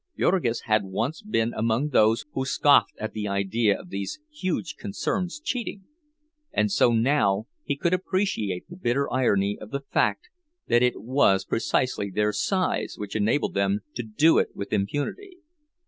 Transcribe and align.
Jurgis 0.17 0.61
had 0.61 0.81
once 0.83 1.21
been 1.21 1.53
among 1.55 1.89
those 1.89 2.25
who 2.33 2.43
scoffed 2.43 2.97
at 2.97 3.13
the 3.13 3.27
idea 3.27 3.79
of 3.79 3.89
these 3.91 4.19
huge 4.31 4.75
concerns 4.75 5.39
cheating; 5.39 5.83
and 6.51 6.71
so 6.71 6.91
now 6.91 7.45
he 7.63 7.77
could 7.77 7.93
appreciate 7.93 8.67
the 8.67 8.75
bitter 8.77 9.13
irony 9.13 9.59
of 9.61 9.69
the 9.69 9.81
fact 9.91 10.29
that 10.67 10.81
it 10.81 10.99
was 10.99 11.45
precisely 11.45 12.09
their 12.09 12.33
size 12.33 12.95
which 12.97 13.15
enabled 13.15 13.53
them 13.53 13.81
to 13.93 14.01
do 14.01 14.39
it 14.39 14.55
with 14.55 14.73
impunity. 14.73 15.37